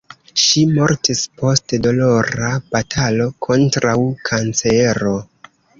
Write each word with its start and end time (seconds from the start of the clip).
Ŝi 0.43 0.61
mortis 0.77 1.21
post 1.41 1.75
dolora 1.89 2.51
batalo 2.75 3.31
kontraŭ 3.49 3.97
kancero. 4.33 5.19